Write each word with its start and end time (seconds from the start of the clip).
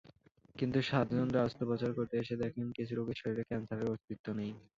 কিন্তু 0.55 0.79
সার্জনরা 0.89 1.39
অস্ত্রোপচার 1.43 1.91
করতে 1.97 2.15
এসে 2.17 2.35
দেখেন, 2.43 2.65
কিছু 2.77 2.93
রোগীর 2.95 3.17
শরীরে 3.21 3.43
ক্যানসারের 3.49 3.91
অস্তিত্ব 3.93 4.27
নেই। 4.39 4.51